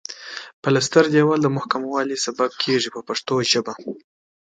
[0.61, 3.73] پلستر دېوال د محکموالي سبب کیږي په پښتو ژبه.